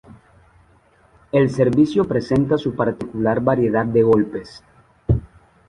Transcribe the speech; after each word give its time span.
El 1.31 1.51
servicio 1.51 2.05
presenta 2.05 2.57
su 2.57 2.75
particular 2.75 3.39
variedad 3.39 3.85
de 3.85 4.01
golpes. 4.01 4.63